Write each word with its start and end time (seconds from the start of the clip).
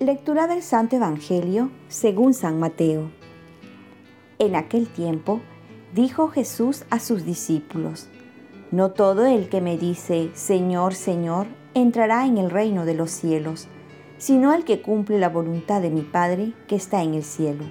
Lectura 0.00 0.46
del 0.46 0.62
Santo 0.62 0.96
Evangelio 0.96 1.70
según 1.88 2.32
San 2.32 2.58
Mateo. 2.58 3.10
En 4.38 4.56
aquel 4.56 4.88
tiempo 4.88 5.42
dijo 5.94 6.28
Jesús 6.28 6.86
a 6.88 7.00
sus 7.00 7.26
discípulos, 7.26 8.08
No 8.70 8.92
todo 8.92 9.26
el 9.26 9.50
que 9.50 9.60
me 9.60 9.76
dice, 9.76 10.30
Señor, 10.32 10.94
Señor, 10.94 11.48
entrará 11.74 12.24
en 12.24 12.38
el 12.38 12.48
reino 12.48 12.86
de 12.86 12.94
los 12.94 13.10
cielos, 13.10 13.68
sino 14.20 14.54
el 14.54 14.62
que 14.62 14.80
cumple 14.80 15.18
la 15.18 15.28
voluntad 15.28 15.82
de 15.82 15.90
mi 15.90 16.02
Padre 16.02 16.52
que 16.68 16.76
está 16.76 17.02
en 17.02 17.14
el 17.14 17.24
cielo. 17.24 17.64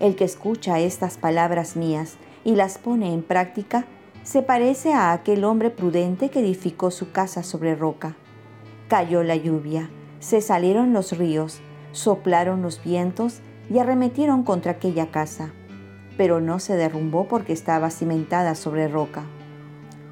El 0.00 0.16
que 0.16 0.24
escucha 0.24 0.80
estas 0.80 1.18
palabras 1.18 1.76
mías 1.76 2.16
y 2.42 2.56
las 2.56 2.78
pone 2.78 3.14
en 3.14 3.22
práctica, 3.22 3.86
se 4.24 4.42
parece 4.42 4.92
a 4.92 5.12
aquel 5.12 5.44
hombre 5.44 5.70
prudente 5.70 6.30
que 6.30 6.40
edificó 6.40 6.90
su 6.90 7.12
casa 7.12 7.44
sobre 7.44 7.76
roca. 7.76 8.16
Cayó 8.88 9.22
la 9.22 9.36
lluvia 9.36 9.88
se 10.26 10.40
salieron 10.40 10.92
los 10.92 11.16
ríos, 11.16 11.60
soplaron 11.92 12.60
los 12.60 12.82
vientos 12.82 13.40
y 13.70 13.78
arremetieron 13.78 14.42
contra 14.42 14.72
aquella 14.72 15.10
casa, 15.12 15.52
pero 16.16 16.40
no 16.40 16.58
se 16.58 16.74
derrumbó 16.74 17.28
porque 17.28 17.52
estaba 17.52 17.90
cimentada 17.90 18.54
sobre 18.54 18.88
roca. 18.88 19.24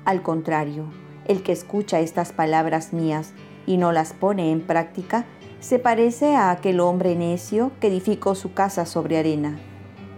Al 0.05 0.23
contrario, 0.23 0.85
el 1.25 1.43
que 1.43 1.51
escucha 1.53 2.01
estas 2.01 2.33
palabras 2.33 2.93
mías 2.93 3.33
y 3.67 3.77
no 3.77 3.93
las 3.93 4.13
pone 4.13 4.53
en 4.53 4.61
práctica, 4.61 5.25
se 5.65 5.79
parece 5.79 6.37
a 6.37 6.51
aquel 6.51 6.79
hombre 6.79 7.17
necio 7.17 7.73
que 7.81 7.87
edificó 7.87 8.35
su 8.35 8.53
casa 8.53 8.85
sobre 8.85 9.17
arena. 9.17 9.59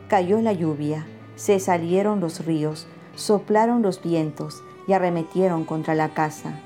Cayó 0.09 0.41
la 0.41 0.52
lluvia, 0.52 1.06
se 1.36 1.61
salieron 1.61 2.19
los 2.19 2.44
ríos, 2.44 2.89
soplaron 3.14 3.80
los 3.80 4.02
vientos 4.02 4.64
y 4.89 4.92
arremetieron 4.92 5.64
contra 5.64 5.94
la 5.94 6.14
casa. 6.14 6.61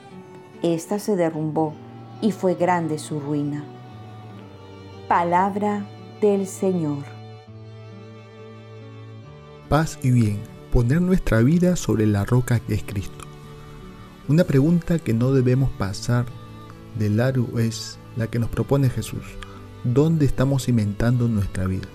Esta 0.62 0.98
se 0.98 1.14
derrumbó 1.14 1.75
y 2.23 2.33
fue 2.33 2.55
grande 2.55 2.98
su 2.98 3.20
ruina. 3.20 3.67
Palabra 5.08 5.84
del 6.23 6.47
Señor. 6.47 7.05
Paz 9.69 9.98
y 10.03 10.11
bien, 10.11 10.39
poner 10.73 11.03
nuestra 11.03 11.41
vida 11.41 11.77
sobre 11.77 12.06
la 12.06 12.25
roca 12.25 12.61
que 12.61 12.77
es 12.77 12.83
Cristo. 12.83 13.27
Una 14.27 14.45
pregunta 14.45 14.98
que 14.98 15.12
no 15.12 15.33
debemos 15.33 15.70
pasar 15.73 16.25
de 16.98 17.11
largo 17.11 17.58
es 17.58 18.00
la 18.16 18.27
que 18.27 18.39
nos 18.39 18.50
propone 18.50 18.91
Jesús. 18.91 19.22
¿Dónde 19.84 20.27
estamos 20.27 20.66
cimentando 20.66 21.28
nuestra 21.28 21.66
vida? 21.66 21.89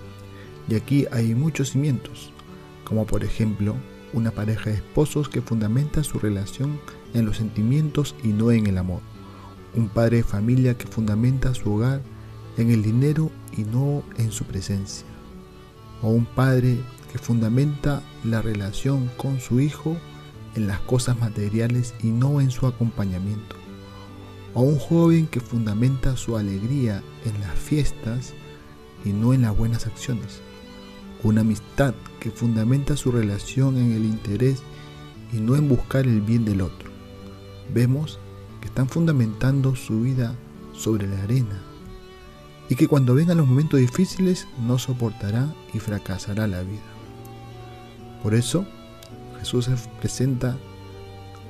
Y 0.68 0.74
aquí 0.74 1.06
hay 1.12 1.34
muchos 1.34 1.70
cimientos, 1.70 2.32
como 2.84 3.06
por 3.06 3.24
ejemplo 3.24 3.76
una 4.12 4.30
pareja 4.30 4.70
de 4.70 4.76
esposos 4.76 5.28
que 5.28 5.42
fundamenta 5.42 6.02
su 6.02 6.18
relación 6.18 6.80
en 7.14 7.26
los 7.26 7.36
sentimientos 7.36 8.14
y 8.22 8.28
no 8.28 8.50
en 8.50 8.66
el 8.66 8.78
amor 8.78 9.00
un 9.76 9.88
padre 9.88 10.18
de 10.18 10.22
familia 10.22 10.76
que 10.76 10.86
fundamenta 10.86 11.54
su 11.54 11.74
hogar 11.74 12.00
en 12.56 12.70
el 12.70 12.82
dinero 12.82 13.30
y 13.56 13.62
no 13.62 14.02
en 14.16 14.32
su 14.32 14.44
presencia, 14.44 15.06
o 16.02 16.08
un 16.08 16.24
padre 16.24 16.78
que 17.12 17.18
fundamenta 17.18 18.02
la 18.24 18.42
relación 18.42 19.10
con 19.16 19.40
su 19.40 19.60
hijo 19.60 19.96
en 20.54 20.66
las 20.66 20.80
cosas 20.80 21.18
materiales 21.18 21.94
y 22.02 22.08
no 22.08 22.40
en 22.40 22.50
su 22.50 22.66
acompañamiento, 22.66 23.56
o 24.56 24.62
un 24.62 24.80
joven 24.80 25.28
que 25.28 25.38
fundamenta 25.38 26.16
su 26.16 26.36
alegría 26.36 27.04
en 27.24 27.40
las 27.40 27.56
fiestas 27.56 28.34
y 29.04 29.10
no 29.10 29.32
en 29.32 29.42
las 29.42 29.56
buenas 29.56 29.86
acciones, 29.86 30.40
una 31.22 31.42
amistad 31.42 31.94
que 32.18 32.32
fundamenta 32.32 32.96
su 32.96 33.12
relación 33.12 33.76
en 33.76 33.92
el 33.92 34.04
interés 34.04 34.64
y 35.32 35.36
no 35.36 35.54
en 35.54 35.68
buscar 35.68 36.08
el 36.08 36.20
bien 36.20 36.44
del 36.44 36.62
otro. 36.62 36.90
Vemos 37.72 38.18
están 38.66 38.88
fundamentando 38.88 39.74
su 39.74 40.02
vida 40.02 40.34
sobre 40.74 41.06
la 41.06 41.22
arena 41.22 41.62
y 42.68 42.74
que 42.74 42.88
cuando 42.88 43.14
vengan 43.14 43.38
los 43.38 43.46
momentos 43.46 43.80
difíciles 43.80 44.46
no 44.66 44.78
soportará 44.78 45.54
y 45.72 45.78
fracasará 45.78 46.46
la 46.46 46.62
vida. 46.62 46.82
Por 48.22 48.34
eso 48.34 48.66
Jesús 49.38 49.64
se 49.66 49.76
presenta 49.98 50.58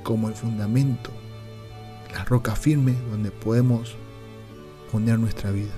como 0.03 0.29
el 0.29 0.35
fundamento, 0.35 1.11
la 2.13 2.25
roca 2.25 2.55
firme 2.55 2.95
donde 3.11 3.31
podemos 3.31 3.95
poner 4.91 5.19
nuestra 5.19 5.51
vida. 5.51 5.73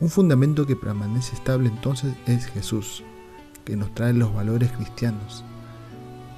Un 0.00 0.08
fundamento 0.08 0.66
que 0.66 0.76
permanece 0.76 1.34
estable 1.34 1.68
entonces 1.68 2.14
es 2.26 2.46
Jesús, 2.46 3.04
que 3.64 3.76
nos 3.76 3.94
trae 3.94 4.12
los 4.12 4.34
valores 4.34 4.72
cristianos, 4.72 5.44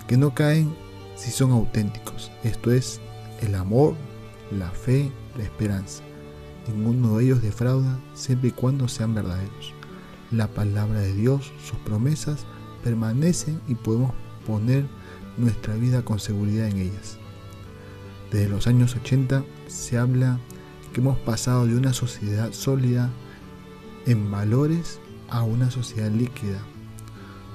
que 0.07 0.17
no 0.17 0.35
caen 0.35 0.75
si 1.17 1.31
son 1.31 1.53
auténticos, 1.53 2.31
esto 2.43 2.73
es, 2.73 3.01
el 3.41 3.55
amor, 3.55 3.95
la 4.51 4.71
fe, 4.71 5.11
la 5.37 5.45
esperanza. 5.45 6.03
Ninguno 6.69 7.17
de 7.17 7.25
ellos 7.25 7.43
defrauda 7.43 7.99
siempre 8.15 8.49
y 8.49 8.53
cuando 8.53 8.89
sean 8.89 9.15
verdaderos. 9.15 9.73
La 10.31 10.49
palabra 10.49 11.01
de 11.01 11.13
Dios, 11.13 11.53
sus 11.65 11.79
promesas, 11.81 12.45
permanecen 12.83 13.61
y 13.69 13.75
podemos 13.75 14.13
poner 14.47 14.87
nuestra 15.37 15.75
vida 15.75 16.03
con 16.03 16.19
seguridad 16.19 16.69
en 16.69 16.79
ellas. 16.79 17.19
Desde 18.31 18.49
los 18.49 18.67
años 18.67 18.97
80 18.97 19.45
se 19.69 19.99
habla 19.99 20.39
que 20.93 21.01
hemos 21.01 21.19
pasado 21.19 21.67
de 21.67 21.77
una 21.77 21.93
sociedad 21.93 22.53
sólida 22.53 23.11
en 24.07 24.31
valores 24.31 25.01
a 25.29 25.43
una 25.43 25.71
sociedad 25.71 26.11
líquida, 26.11 26.61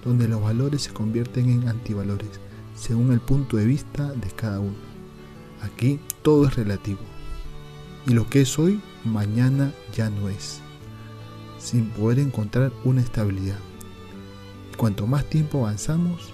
donde 0.04 0.28
los 0.28 0.42
valores 0.42 0.84
se 0.84 0.94
convierten 0.94 1.50
en 1.50 1.68
antivalores, 1.68 2.40
según 2.76 3.12
el 3.12 3.20
punto 3.20 3.58
de 3.58 3.66
vista 3.66 4.12
de 4.12 4.30
cada 4.32 4.60
uno. 4.60 4.78
Aquí 5.62 6.00
todo 6.22 6.48
es 6.48 6.56
relativo. 6.56 7.02
Y 8.08 8.14
lo 8.14 8.30
que 8.30 8.42
es 8.42 8.58
hoy, 8.58 8.82
mañana 9.04 9.74
ya 9.94 10.10
no 10.10 10.30
es. 10.30 10.62
Sin 11.58 11.90
poder 11.90 12.20
encontrar 12.20 12.72
una 12.86 13.02
estabilidad. 13.02 13.60
Cuanto 14.78 15.06
más 15.08 15.26
tiempo 15.30 15.60
avanzamos, 15.60 16.32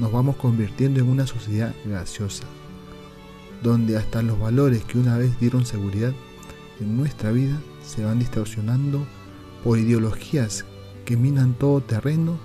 nos 0.00 0.10
vamos 0.10 0.36
convirtiendo 0.36 1.00
en 1.00 1.08
una 1.08 1.26
sociedad 1.26 1.74
gaseosa, 1.84 2.44
donde 3.62 3.96
hasta 3.96 4.22
los 4.22 4.38
valores 4.38 4.84
que 4.84 4.98
una 4.98 5.16
vez 5.16 5.38
dieron 5.38 5.64
seguridad 5.64 6.12
en 6.80 6.96
nuestra 6.96 7.30
vida 7.30 7.60
se 7.84 8.04
van 8.04 8.18
distorsionando 8.18 9.06
por 9.62 9.78
ideologías 9.78 10.64
que 11.04 11.16
minan 11.16 11.54
todo 11.54 11.80
terreno 11.80 12.38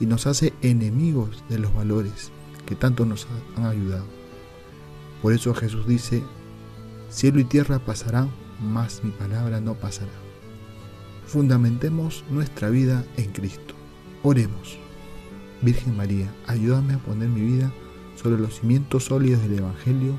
y 0.00 0.06
nos 0.06 0.26
hace 0.26 0.52
enemigos 0.62 1.44
de 1.48 1.58
los 1.58 1.74
valores 1.74 2.30
que 2.66 2.74
tanto 2.74 3.04
nos 3.04 3.26
han 3.56 3.66
ayudado. 3.66 4.06
Por 5.22 5.32
eso 5.32 5.54
Jesús 5.54 5.86
dice, 5.86 6.22
cielo 7.10 7.40
y 7.40 7.44
tierra 7.44 7.78
pasarán, 7.78 8.30
mas 8.60 9.02
mi 9.04 9.10
palabra 9.10 9.60
no 9.60 9.74
pasará. 9.74 10.12
Fundamentemos 11.26 12.24
nuestra 12.30 12.70
vida 12.70 13.04
en 13.16 13.32
Cristo. 13.32 13.74
Oremos. 14.22 14.78
Virgen 15.62 15.96
María, 15.96 16.32
ayúdame 16.46 16.94
a 16.94 16.98
poner 16.98 17.28
mi 17.28 17.40
vida 17.40 17.72
sobre 18.16 18.38
los 18.38 18.60
cimientos 18.60 19.04
sólidos 19.04 19.42
del 19.42 19.58
Evangelio 19.58 20.18